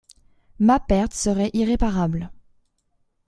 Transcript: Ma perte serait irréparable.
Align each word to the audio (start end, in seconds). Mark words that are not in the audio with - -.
Ma 0.57 0.79
perte 0.79 1.13
serait 1.15 1.51
irréparable. 1.53 2.31